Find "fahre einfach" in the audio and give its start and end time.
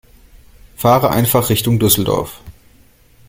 0.77-1.51